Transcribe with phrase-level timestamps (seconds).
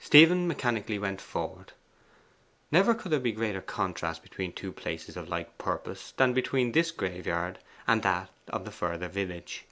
[0.00, 1.74] Stephen mechanically went forward.
[2.72, 6.72] Never could there be a greater contrast between two places of like purpose than between
[6.72, 9.66] this graveyard and that of the further village.